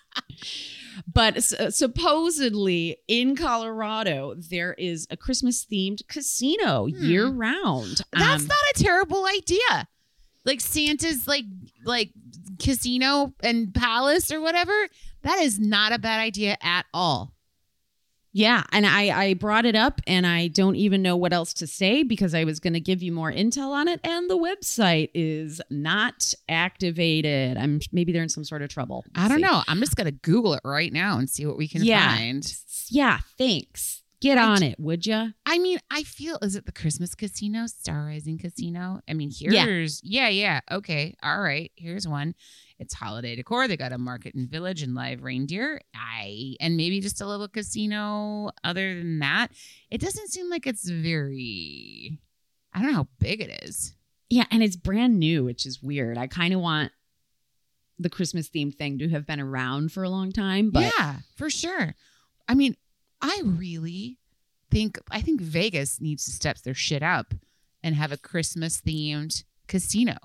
[1.14, 7.04] But uh, supposedly in Colorado, there is a Christmas themed casino Hmm.
[7.06, 8.02] year round.
[8.14, 9.88] That's Um, not a terrible idea.
[10.44, 11.46] Like Santa's like
[11.86, 12.12] like
[12.60, 14.74] casino and palace or whatever.
[15.28, 17.34] That is not a bad idea at all.
[18.34, 21.66] Yeah, and I I brought it up and I don't even know what else to
[21.68, 25.10] say because I was going to give you more intel on it and the website
[25.16, 27.58] is not activated.
[27.58, 29.06] I'm maybe they're in some sort of trouble.
[29.16, 29.44] I don't See.
[29.44, 29.64] know.
[29.68, 32.16] I'm just gonna Google it right now and see what we can Yeah.
[32.16, 32.54] find.
[32.90, 34.04] Yeah, thanks.
[34.22, 35.34] Get I on d- it, would you?
[35.46, 39.02] I mean, I feel is it the Christmas casino, Star Rising Casino?
[39.10, 39.66] I mean, here's Yeah.
[39.66, 41.72] here's yeah, yeah, okay, all right.
[41.76, 42.36] Here's one.
[42.80, 43.68] It's holiday decor.
[43.68, 45.82] They got a market and village and live reindeer.
[45.96, 48.52] I and maybe just a little casino.
[48.64, 49.48] Other than that,
[49.90, 52.20] it doesn't seem like it's very.
[52.74, 53.96] I don't know how big it is.
[54.30, 56.18] Yeah, and it's brand new, which is weird.
[56.18, 56.92] I kind of want
[57.98, 61.50] the Christmas themed thing to have been around for a long time, but yeah, for
[61.50, 61.96] sure.
[62.48, 62.76] I mean,
[63.22, 64.20] I really
[64.70, 67.34] think I think Vegas needs to step their shit up
[67.82, 70.16] and have a Christmas themed casino.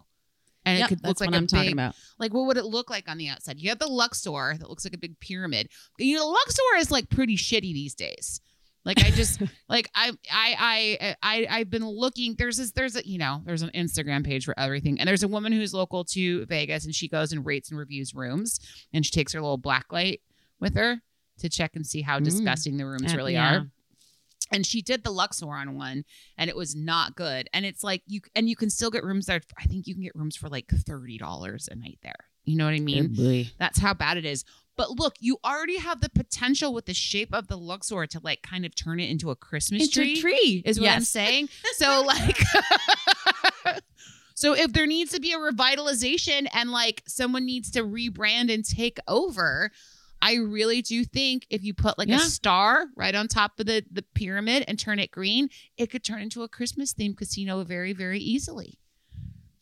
[0.64, 1.94] And Yep, it could look like what I'm talking about.
[2.18, 3.58] like what would it look like on the outside?
[3.58, 5.68] You have the Luxor that looks like a big pyramid.
[5.98, 8.40] You know, Luxor is like pretty shitty these days.
[8.84, 12.34] Like I just like I I I I I've been looking.
[12.36, 15.28] There's this there's a you know there's an Instagram page for everything, and there's a
[15.28, 18.60] woman who's local to Vegas, and she goes and rates and reviews rooms,
[18.92, 20.20] and she takes her little black light
[20.60, 21.00] with her
[21.38, 22.24] to check and see how Mm.
[22.24, 23.54] disgusting the rooms Uh, really yeah.
[23.56, 23.70] are
[24.52, 26.04] and she did the Luxor on one,
[26.36, 27.48] and it was not good.
[27.52, 29.40] And it's like you and you can still get rooms there.
[29.58, 32.26] I think you can get rooms for like thirty dollars a night there.
[32.44, 33.50] You know what I mean?
[33.58, 34.44] That's how bad it is.
[34.76, 38.42] But look, you already have the potential with the shape of the Luxor to like
[38.42, 40.14] kind of turn it into a Christmas It's tree.
[40.14, 40.62] a tree.
[40.64, 41.48] Is what I'm saying.
[41.76, 42.38] So like.
[44.34, 48.64] So if there needs to be a revitalization and like someone needs to rebrand and
[48.64, 49.70] take over,
[50.22, 52.16] I really do think if you put like Yeah.
[52.16, 56.04] a star right on top of the the pyramid and turn it green, it could
[56.04, 58.78] turn into a Christmas themed casino very very easily.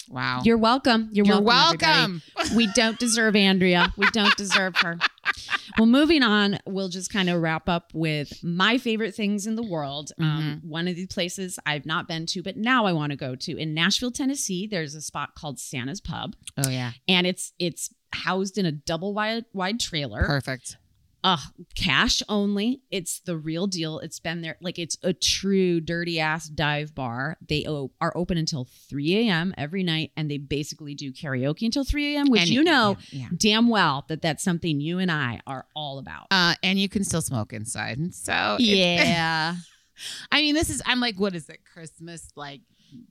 [0.09, 0.41] Wow.
[0.45, 1.09] You're welcome.
[1.13, 2.21] You're, You're welcome.
[2.37, 2.57] welcome.
[2.57, 3.93] we don't deserve Andrea.
[3.97, 4.99] We don't deserve her.
[5.79, 9.63] well, moving on, we'll just kind of wrap up with my favorite things in the
[9.63, 10.13] world.
[10.19, 13.35] Um, one of these places I've not been to, but now I want to go
[13.37, 14.67] to in Nashville, Tennessee.
[14.67, 16.93] There's a spot called Santa's Pub, Oh yeah.
[17.09, 20.25] and it's it's housed in a double wide wide trailer.
[20.25, 20.77] Perfect.
[21.23, 21.37] Uh
[21.75, 26.49] cash only it's the real deal it's been there like it's a true dirty ass
[26.49, 31.13] dive bar they o- are open until 3 a.m every night and they basically do
[31.13, 33.29] karaoke until 3 a.m which And- you know Yeah.
[33.37, 37.05] damn well that that's something you and i are all about Uh, and you can
[37.05, 38.15] still smoke inside.
[38.15, 39.57] So yeah
[40.33, 40.81] I mean, this is.
[40.87, 41.61] I'm like, what is it?
[41.71, 42.63] Christmas like.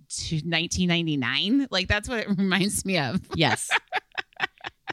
[0.10, 3.70] to 1999 like that's what it reminds me of yes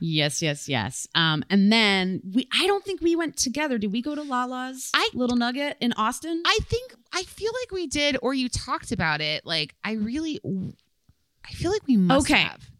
[0.00, 4.02] yes yes yes um and then we i don't think we went together did we
[4.02, 8.16] go to lala's I- little nugget in austin i think i feel like we did
[8.22, 10.40] or you talked about it like i really
[11.44, 12.42] i feel like we must Okay.
[12.42, 12.70] have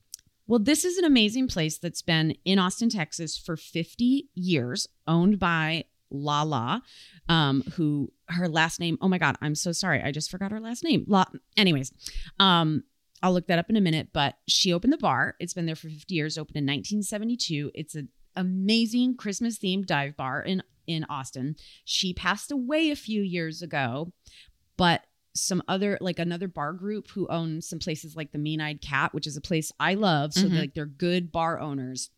[0.49, 5.41] Well, this is an amazing place that's been in Austin, Texas for 50 years, owned
[5.41, 6.83] by Lala,
[7.29, 10.01] um, who her last name, oh my God, I'm so sorry.
[10.05, 11.05] I just forgot her last name.
[11.09, 11.25] La,
[11.57, 11.91] anyways,
[12.39, 12.85] um,
[13.23, 15.37] I'll look that up in a minute, but she opened the bar.
[15.41, 17.71] It's been there for 50 years, opened in 1972.
[17.75, 21.57] It's an amazing Christmas themed dive bar in, in Austin.
[21.85, 24.13] She passed away a few years ago,
[24.77, 25.03] but
[25.35, 29.13] some other like another bar group who own some places like the Mean Eyed Cat,
[29.13, 30.33] which is a place I love.
[30.33, 30.59] So Mhm.
[30.59, 32.11] like they're good bar owners.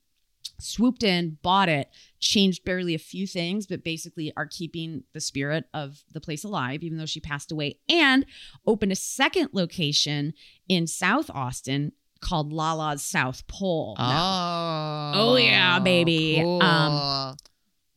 [0.61, 1.89] Swooped in, bought it,
[2.19, 6.83] changed barely a few things, but basically are keeping the spirit of the place alive,
[6.83, 8.27] even though she passed away, and
[8.67, 10.35] opened a second location
[10.69, 13.95] in South Austin called Lala's South Pole.
[13.99, 15.13] now.
[15.15, 16.41] oh Oh, yeah, baby.
[16.43, 16.61] cool.
[16.63, 17.37] Um,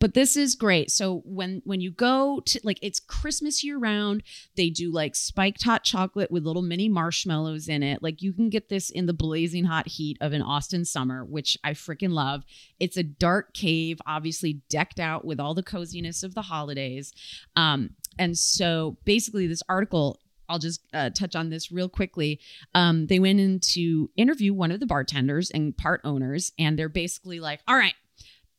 [0.01, 0.89] but this is great.
[0.89, 4.23] So when when you go to like it's christmas year round.
[4.57, 8.01] They do like spiked hot chocolate with little mini marshmallows in it.
[8.01, 11.55] Like you can get this in the blazing hot heat of an austin summer which
[11.63, 12.43] i freaking love.
[12.79, 17.13] It's a dark cave obviously decked out with all the coziness of the holidays.
[17.55, 22.41] Um and so basically this article I'll just uh, touch on this real quickly.
[22.75, 26.89] Um, they went in to interview one of the bartenders and part owners, and they're
[26.89, 27.93] basically like, "All right,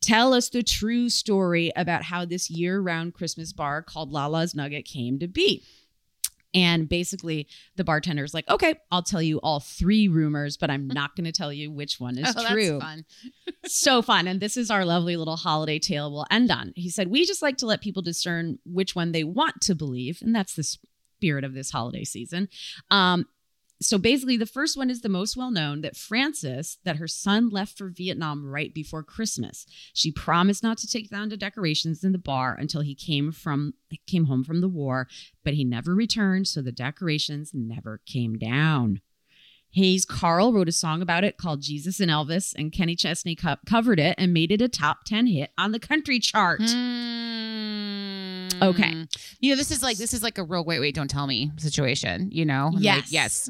[0.03, 5.19] tell us the true story about how this year-round Christmas bar called Lala's Nugget came
[5.19, 5.63] to be."
[6.55, 7.47] And basically,
[7.77, 11.31] the bartender's like, "Okay, I'll tell you all three rumors, but I'm not going to
[11.31, 13.05] tell you which one is oh, true." That's fun.
[13.65, 14.27] so fun.
[14.27, 16.73] And this is our lovely little holiday tale we'll end on.
[16.75, 20.19] He said, We just like to let people discern which one they want to believe.
[20.21, 22.49] And that's the spirit of this holiday season.
[22.91, 23.25] Um,
[23.83, 27.49] so basically, the first one is the most well known that Frances, that her son
[27.49, 29.65] left for Vietnam right before Christmas.
[29.93, 33.73] She promised not to take down the decorations in the bar until he came from
[34.07, 35.07] came home from the war,
[35.43, 39.01] but he never returned, so the decorations never came down.
[39.71, 43.55] Hayes Carll wrote a song about it called Jesus and Elvis, and Kenny Chesney co-
[43.65, 46.61] covered it and made it a top 10 hit on the country chart.
[46.61, 48.22] Hmm.
[48.67, 48.91] Okay.
[48.91, 49.03] Mm-hmm.
[49.39, 51.51] You know, this is like this is like a real wait, wait, don't tell me
[51.57, 52.29] situation.
[52.31, 52.67] You know?
[52.67, 53.11] I'm like, Yes.
[53.11, 53.49] yes.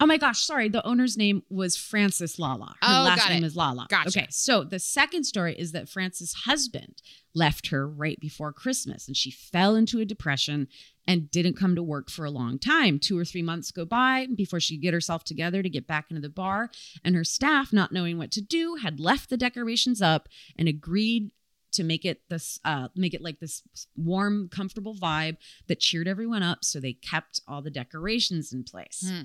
[0.00, 0.68] Oh my gosh, sorry.
[0.68, 2.74] The owner's name was Frances Lala.
[2.82, 3.46] Her Oh, last got name it.
[3.46, 3.86] is Lala.
[3.88, 4.08] Gotcha.
[4.08, 7.00] Okay, so the second story is that Frances' husband
[7.32, 10.66] left her right before Christmas and she fell into a depression
[11.06, 12.98] and didn't come to work for a long time.
[12.98, 16.06] Two or three months go by before she could get herself together to get back
[16.10, 16.70] into the bar.
[17.04, 21.30] And her staff, not knowing what to do, had left the decorations up and agreed
[21.74, 23.62] to make it this uh make it like this
[23.96, 25.36] warm comfortable vibe
[25.68, 29.22] that cheered everyone up so they kept all the decorations in place Hmm.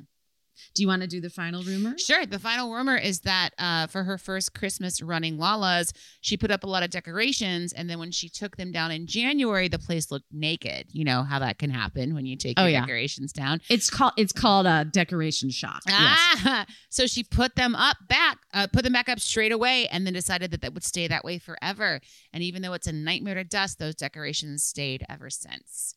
[0.74, 2.26] Do you want to do the final rumor Sure.
[2.26, 5.92] The final rumor is that uh, for her first Christmas running Lala's,
[6.22, 9.08] she put up a lot of decorations, and then when she took them down in
[9.08, 10.88] January, the place looked naked.
[10.92, 12.82] You know how that can happen when you take Oh, your yeah.
[12.82, 13.62] decorations down.
[13.70, 15.98] it's called it's called a decoration shock yes.
[16.46, 20.06] Ah, so she put them up back, uh, put them back up straight away, and
[20.06, 22.00] then decided that that would stay that way forever.
[22.34, 25.96] And even though it's a nightmare to dust, those decorations stayed ever since.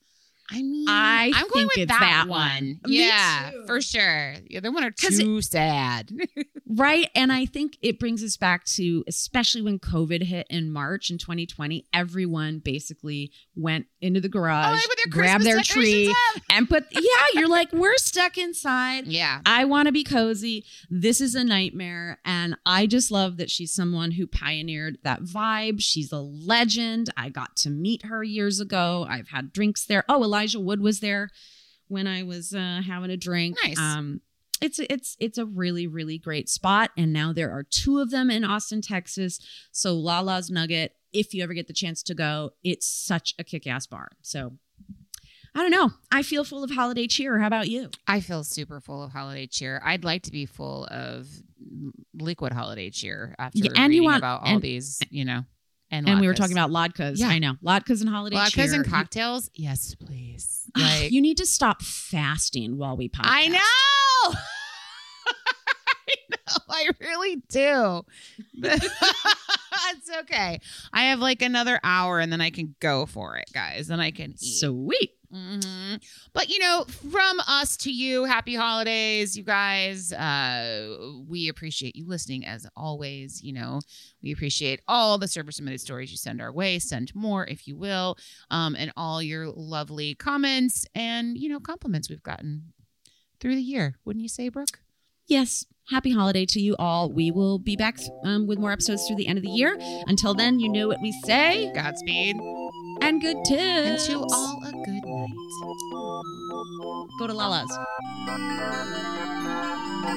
[0.50, 2.40] I mean, I am going with it's that, that one.
[2.40, 2.80] one.
[2.86, 4.34] Yeah, for sure.
[4.48, 6.10] The other one are 'Cause it- too sad.
[6.74, 11.10] right and i think it brings us back to especially when covid hit in march
[11.10, 16.42] in 2020 everyone basically went into the oh, garage Oh, their grabbed their tree up.
[16.50, 17.00] and put yeah
[17.34, 19.40] you're like we're stuck inside yeah.
[19.44, 20.64] I want to be cozy.
[20.88, 22.18] This is a nightmare.
[22.24, 25.76] And I just love that she's someone who pioneered that vibe.
[25.80, 27.10] She's a legend.
[27.16, 29.06] I got to meet her years ago.
[29.08, 30.04] I've had drinks there.
[30.08, 31.28] Oh, Elijah Wood was there
[31.88, 33.58] when I was uh, having a drink.
[33.62, 33.78] Nice.
[33.78, 34.22] Um,
[34.62, 38.30] it's it's it's a really really great spot, and now there are two of them
[38.30, 39.40] in Austin, Texas.
[39.72, 43.86] So Lala's Nugget, if you ever get the chance to go, it's such a kick-ass
[43.88, 44.12] bar.
[44.22, 44.52] So
[45.54, 45.90] I don't know.
[46.10, 47.38] I feel full of holiday cheer.
[47.40, 47.90] How about you?
[48.06, 49.82] I feel super full of holiday cheer.
[49.84, 51.26] I'd like to be full of
[52.14, 55.42] liquid holiday cheer after Yeah, and you reading want- about all and- these, you know.
[55.92, 57.18] And And we were talking about latkes.
[57.18, 57.28] Yeah.
[57.28, 57.54] I know.
[57.62, 58.74] Latkes and holiday latkes cheer.
[58.74, 59.50] and cocktails.
[59.54, 60.68] Yes, please.
[60.74, 63.26] You, Like you need to stop fasting while we podcast.
[63.26, 63.58] I know.
[65.26, 66.56] I know.
[66.68, 68.04] I really do.
[68.54, 70.60] it's okay.
[70.92, 73.90] I have like another hour and then I can go for it, guys.
[73.90, 74.60] And I can eat.
[74.60, 75.12] Sweet.
[75.32, 75.94] Hmm
[76.34, 80.12] But you know, from us to you, happy holidays, you guys.
[80.12, 83.42] Uh, we appreciate you listening as always.
[83.42, 83.80] You know,
[84.22, 86.78] we appreciate all the server submitted stories you send our way.
[86.78, 88.16] Send more if you will,
[88.50, 92.72] um, and all your lovely comments and you know compliments we've gotten
[93.40, 93.94] through the year.
[94.04, 94.80] Wouldn't you say, Brooke?
[95.26, 95.64] Yes.
[95.90, 97.10] Happy holiday to you all.
[97.10, 99.76] We will be back um, with more episodes through the end of the year.
[100.06, 101.72] Until then, you know what we say.
[101.74, 102.36] Godspeed,
[103.00, 104.08] And good tips.
[104.08, 105.01] and to all a good.
[107.18, 107.78] Go to Lala's.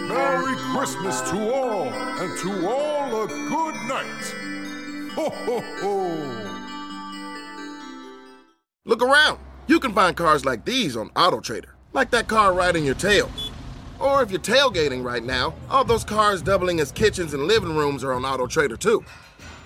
[0.07, 4.33] Merry Christmas to all, and to all a good night.
[5.15, 6.07] Ho, ho, ho.
[8.85, 9.39] Look around.
[9.67, 13.29] You can find cars like these on AutoTrader, like that car right in your tail.
[13.99, 18.01] Or if you're tailgating right now, all those cars doubling as kitchens and living rooms
[18.05, 19.03] are on AutoTrader too.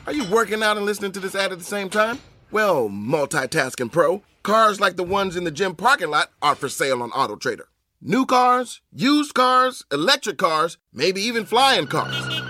[0.07, 2.19] Are you working out and listening to this ad at the same time?
[2.51, 7.03] Well, multitasking pro, cars like the ones in the gym parking lot are for sale
[7.03, 7.65] on AutoTrader.
[8.01, 12.41] New cars, used cars, electric cars, maybe even flying cars.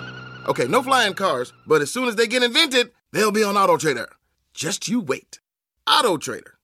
[0.47, 4.07] Okay, no flying cars, but as soon as they get invented, they'll be on AutoTrader.
[4.53, 5.41] Just you wait.
[5.85, 6.58] AutoTrader.